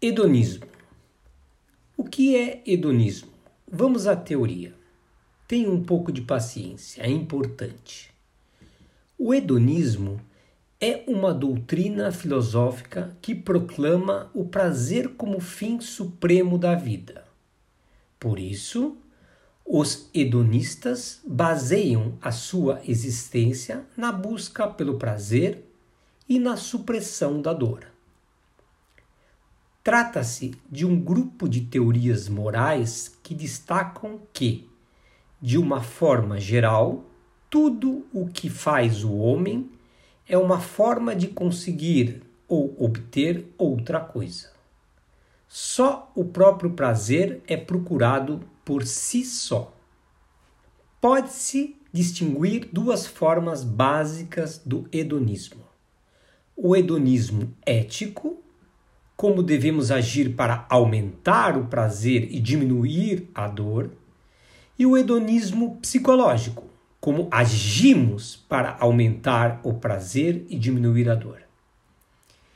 Hedonismo. 0.00 0.64
O 1.96 2.04
que 2.04 2.36
é 2.36 2.62
hedonismo? 2.64 3.32
Vamos 3.68 4.06
à 4.06 4.14
teoria. 4.14 4.72
Tenha 5.48 5.68
um 5.68 5.82
pouco 5.82 6.12
de 6.12 6.22
paciência, 6.22 7.02
é 7.02 7.10
importante. 7.10 8.14
O 9.18 9.34
hedonismo 9.34 10.20
é 10.80 11.02
uma 11.08 11.34
doutrina 11.34 12.12
filosófica 12.12 13.18
que 13.20 13.34
proclama 13.34 14.30
o 14.32 14.44
prazer 14.44 15.16
como 15.16 15.40
fim 15.40 15.80
supremo 15.80 16.56
da 16.56 16.76
vida. 16.76 17.24
Por 18.20 18.38
isso, 18.38 18.96
os 19.66 20.08
hedonistas 20.14 21.20
baseiam 21.26 22.16
a 22.22 22.30
sua 22.30 22.80
existência 22.86 23.84
na 23.96 24.12
busca 24.12 24.68
pelo 24.68 24.96
prazer 24.96 25.64
e 26.28 26.38
na 26.38 26.56
supressão 26.56 27.42
da 27.42 27.52
dor. 27.52 27.97
Trata-se 29.88 30.54
de 30.70 30.84
um 30.84 31.00
grupo 31.00 31.48
de 31.48 31.62
teorias 31.62 32.28
morais 32.28 33.10
que 33.22 33.34
destacam 33.34 34.20
que, 34.34 34.68
de 35.40 35.56
uma 35.56 35.80
forma 35.80 36.38
geral, 36.38 37.06
tudo 37.48 38.06
o 38.12 38.26
que 38.26 38.50
faz 38.50 39.02
o 39.02 39.16
homem 39.16 39.70
é 40.28 40.36
uma 40.36 40.60
forma 40.60 41.16
de 41.16 41.28
conseguir 41.28 42.22
ou 42.46 42.76
obter 42.78 43.50
outra 43.56 43.98
coisa. 43.98 44.50
Só 45.48 46.12
o 46.14 46.22
próprio 46.22 46.72
prazer 46.72 47.42
é 47.48 47.56
procurado 47.56 48.42
por 48.66 48.84
si 48.84 49.24
só. 49.24 49.74
Pode-se 51.00 51.76
distinguir 51.90 52.68
duas 52.70 53.06
formas 53.06 53.64
básicas 53.64 54.58
do 54.58 54.86
hedonismo: 54.92 55.64
o 56.54 56.76
hedonismo 56.76 57.54
ético, 57.64 58.42
como 59.18 59.42
devemos 59.42 59.90
agir 59.90 60.36
para 60.36 60.64
aumentar 60.70 61.58
o 61.58 61.66
prazer 61.66 62.28
e 62.30 62.38
diminuir 62.38 63.28
a 63.34 63.48
dor, 63.48 63.90
e 64.78 64.86
o 64.86 64.96
hedonismo 64.96 65.76
psicológico, 65.78 66.68
como 67.00 67.26
agimos 67.28 68.36
para 68.36 68.76
aumentar 68.78 69.60
o 69.64 69.74
prazer 69.74 70.46
e 70.48 70.56
diminuir 70.56 71.10
a 71.10 71.16
dor. 71.16 71.42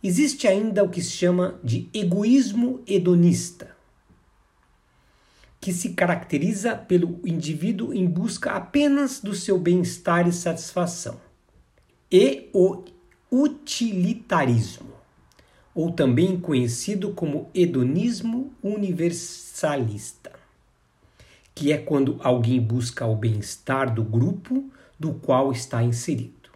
Existe 0.00 0.46
ainda 0.46 0.84
o 0.84 0.88
que 0.88 1.02
se 1.02 1.10
chama 1.10 1.58
de 1.64 1.88
egoísmo 1.92 2.80
hedonista, 2.86 3.74
que 5.60 5.72
se 5.72 5.88
caracteriza 5.88 6.76
pelo 6.76 7.18
indivíduo 7.24 7.92
em 7.92 8.06
busca 8.06 8.52
apenas 8.52 9.18
do 9.18 9.34
seu 9.34 9.58
bem-estar 9.58 10.28
e 10.28 10.32
satisfação, 10.32 11.20
e 12.12 12.48
o 12.52 12.84
utilitarismo, 13.28 14.94
ou 15.74 15.90
também 15.90 16.38
conhecido 16.38 17.12
como 17.12 17.50
hedonismo 17.54 18.52
universalista 18.62 20.44
que 21.54 21.72
é 21.72 21.78
quando 21.78 22.18
alguém 22.20 22.60
busca 22.60 23.06
o 23.06 23.14
bem-estar 23.14 23.94
do 23.94 24.02
grupo 24.02 24.68
do 24.98 25.14
qual 25.14 25.52
está 25.52 25.82
inserido. 25.82 26.50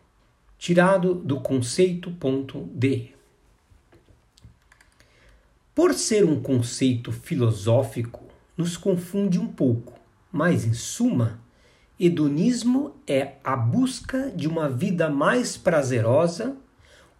Tirado 0.58 1.14
do 1.14 1.40
conceito 1.40 2.10
ponto 2.10 2.68
D. 2.74 3.10
Por 5.74 5.94
ser 5.94 6.24
um 6.24 6.42
conceito 6.42 7.12
filosófico, 7.12 8.24
nos 8.56 8.76
confunde 8.76 9.38
um 9.38 9.46
pouco, 9.46 9.92
mas 10.32 10.64
em 10.64 10.74
suma, 10.74 11.38
hedonismo 12.00 12.96
é 13.06 13.34
a 13.44 13.54
busca 13.54 14.32
de 14.34 14.48
uma 14.48 14.68
vida 14.68 15.08
mais 15.08 15.56
prazerosa. 15.56 16.56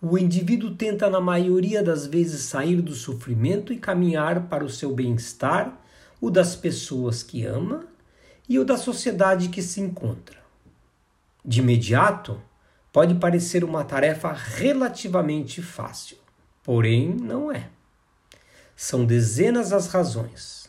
O 0.00 0.16
indivíduo 0.16 0.76
tenta, 0.76 1.10
na 1.10 1.20
maioria 1.20 1.82
das 1.82 2.06
vezes, 2.06 2.42
sair 2.42 2.80
do 2.80 2.94
sofrimento 2.94 3.72
e 3.72 3.78
caminhar 3.78 4.48
para 4.48 4.64
o 4.64 4.70
seu 4.70 4.94
bem-estar 4.94 5.76
o 6.20 6.30
das 6.30 6.54
pessoas 6.54 7.22
que 7.22 7.44
ama 7.44 7.84
e 8.48 8.58
o 8.58 8.64
da 8.64 8.76
sociedade 8.76 9.48
que 9.48 9.60
se 9.60 9.80
encontra. 9.80 10.38
De 11.44 11.60
imediato, 11.60 12.40
pode 12.92 13.14
parecer 13.16 13.64
uma 13.64 13.84
tarefa 13.84 14.32
relativamente 14.32 15.60
fácil, 15.60 16.16
porém 16.62 17.08
não 17.08 17.50
é. 17.50 17.68
São 18.76 19.04
dezenas 19.04 19.72
as 19.72 19.88
razões. 19.88 20.68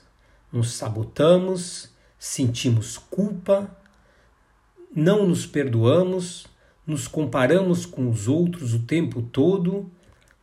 Nos 0.52 0.74
sabotamos, 0.74 1.90
sentimos 2.18 2.98
culpa, 2.98 3.70
não 4.96 5.28
nos 5.28 5.46
perdoamos, 5.46 6.48
nos 6.90 7.08
comparamos 7.08 7.86
com 7.86 8.10
os 8.10 8.28
outros 8.28 8.74
o 8.74 8.80
tempo 8.80 9.22
todo, 9.22 9.92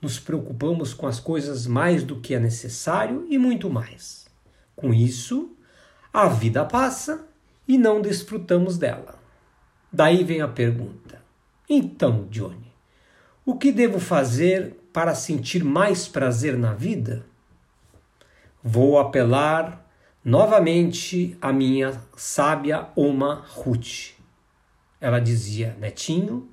nos 0.01 0.21
preocupamos 0.21 0.95
com 0.95 1.09
as 1.09 1.19
coisas 1.19 1.67
mais 1.67 2.05
do 2.05 2.21
que 2.21 2.37
é 2.37 2.39
necessário 2.39 3.27
e 3.29 3.37
muito 3.37 3.69
mais. 3.69 4.27
Com 4.77 4.95
isso, 4.95 5.57
a 6.13 6.29
vida 6.29 6.65
passa 6.65 7.27
e 7.67 7.77
não 7.77 8.01
desfrutamos 8.01 8.79
dela. 8.79 9.19
Daí 9.93 10.23
vem 10.23 10.41
a 10.41 10.47
pergunta: 10.47 11.21
então, 11.69 12.29
Johnny, 12.31 12.73
o 13.45 13.57
que 13.57 13.73
devo 13.73 13.99
fazer 13.99 14.77
para 14.93 15.17
sentir 15.17 15.65
mais 15.65 16.07
prazer 16.07 16.57
na 16.57 16.73
vida? 16.75 17.27
Vou 18.63 19.01
apelar 19.01 19.85
novamente 20.25 21.37
à 21.43 21.53
minha 21.53 22.01
sábia 22.17 22.87
Oma 22.95 23.45
Ruth. 23.49 24.16
Ela 25.07 25.21
dizia: 25.21 25.77
Netinho, 25.79 26.49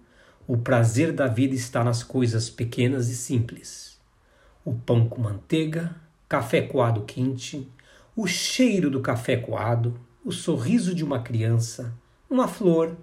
o 0.48 0.56
prazer 0.56 1.12
da 1.12 1.26
vida 1.26 1.56
está 1.56 1.84
nas 1.84 2.04
coisas 2.04 2.52
pequenas 2.52 3.10
e 3.10 3.16
simples. 3.16 4.00
O 4.64 4.76
pão 4.76 5.10
com 5.10 5.20
manteiga, 5.20 5.96
café 6.30 6.62
coado 6.62 7.02
quente, 7.02 7.68
o 8.16 8.28
cheiro 8.28 8.92
do 8.92 9.02
café 9.02 9.38
coado, 9.38 10.00
o 10.24 10.32
sorriso 10.32 10.94
de 10.94 11.04
uma 11.04 11.20
criança, 11.20 11.96
uma 12.30 12.48
flor, 12.48 12.96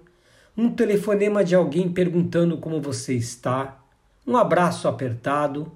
um 0.55 0.71
telefonema 0.71 1.43
de 1.43 1.53
alguém 1.53 1.91
perguntando 1.91 2.57
como 2.57 2.81
você 2.81 3.13
está, 3.13 3.83
um 4.25 4.37
abraço 4.37 4.87
apertado, 4.87 5.69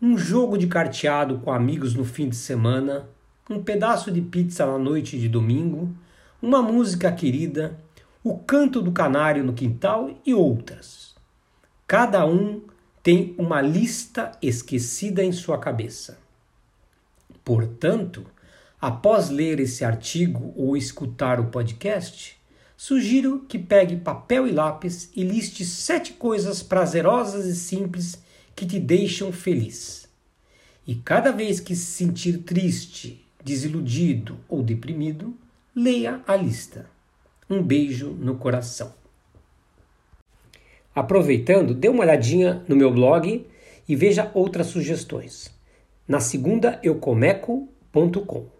um 0.00 0.16
jogo 0.16 0.56
de 0.56 0.68
carteado 0.68 1.40
com 1.40 1.50
amigos 1.50 1.96
no 1.96 2.04
fim 2.04 2.28
de 2.28 2.36
semana, 2.36 3.08
um 3.50 3.60
pedaço 3.60 4.12
de 4.12 4.20
pizza 4.20 4.64
na 4.64 4.78
noite 4.78 5.18
de 5.18 5.28
domingo, 5.28 5.92
uma 6.40 6.62
música 6.62 7.10
querida, 7.10 7.76
o 8.28 8.38
canto 8.38 8.80
do 8.82 8.92
canário 8.92 9.44
no 9.44 9.52
quintal 9.52 10.10
e 10.24 10.34
outras. 10.34 11.14
Cada 11.86 12.26
um 12.26 12.62
tem 13.02 13.34
uma 13.38 13.60
lista 13.60 14.32
esquecida 14.42 15.22
em 15.22 15.32
sua 15.32 15.58
cabeça. 15.58 16.18
Portanto, 17.44 18.26
Após 18.80 19.30
ler 19.30 19.58
esse 19.58 19.84
artigo 19.84 20.52
ou 20.54 20.76
escutar 20.76 21.40
o 21.40 21.46
podcast, 21.46 22.36
sugiro 22.76 23.44
que 23.48 23.58
pegue 23.58 23.96
papel 23.96 24.46
e 24.46 24.52
lápis 24.52 25.10
e 25.16 25.24
liste 25.24 25.64
sete 25.64 26.12
coisas 26.12 26.62
prazerosas 26.62 27.46
e 27.46 27.56
simples 27.56 28.22
que 28.54 28.66
te 28.66 28.78
deixam 28.78 29.32
feliz. 29.32 30.06
E 30.86 30.94
cada 30.94 31.32
vez 31.32 31.58
que 31.58 31.74
se 31.74 31.86
sentir 31.86 32.38
triste, 32.38 33.26
desiludido 33.42 34.38
ou 34.46 34.62
deprimido, 34.62 35.34
leia 35.74 36.22
a 36.26 36.36
lista. 36.36 36.88
Um 37.48 37.62
beijo 37.62 38.10
no 38.10 38.36
coração. 38.36 38.92
Aproveitando, 40.94 41.74
dê 41.74 41.88
uma 41.88 42.02
olhadinha 42.02 42.64
no 42.66 42.74
meu 42.74 42.90
blog 42.90 43.46
e 43.88 43.94
veja 43.94 44.30
outras 44.34 44.66
sugestões. 44.68 45.54
Na 46.08 46.20
segunda 46.20 46.80
eu 46.82 46.96
comeco.com. 46.96 48.55